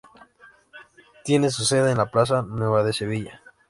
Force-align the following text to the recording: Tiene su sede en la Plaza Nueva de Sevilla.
Tiene 1.23 1.51
su 1.51 1.63
sede 1.63 1.91
en 1.91 1.99
la 1.99 2.09
Plaza 2.09 2.41
Nueva 2.41 2.83
de 2.83 2.91
Sevilla. 2.91 3.43